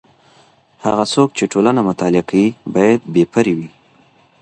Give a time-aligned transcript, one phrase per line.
[0.85, 3.69] هغه څوک چي ټولنه مطالعه کوي بايد بې پرې وي.